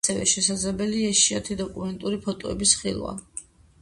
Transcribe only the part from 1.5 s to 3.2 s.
დოკუმენტალური ფოტოების ხილვა.